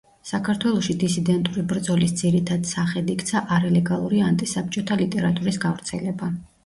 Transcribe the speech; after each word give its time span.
საქართველოში 0.27 0.93
დისიდენტური 1.01 1.65
ბრძოლის 1.73 2.15
ძირითად 2.21 2.65
სახედ 2.71 3.11
იქცა 3.17 3.43
არალეგალური 3.59 4.23
ანტისაბჭოთა 4.31 4.99
ლიტერატურის 5.03 5.61
გავრცელება. 5.67 6.33